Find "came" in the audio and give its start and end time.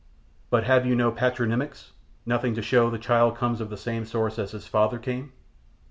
4.97-5.31